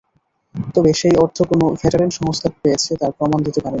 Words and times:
তবে 0.75 0.91
সেই 0.93 1.15
অর্থ 1.23 1.37
কোন 1.49 1.61
ভেটারেন 1.79 2.11
সংস্থা 2.19 2.49
পেয়েছে, 2.61 2.91
তার 3.01 3.11
প্রমাণ 3.17 3.39
দিতে 3.39 3.59
পারেননি। 3.59 3.69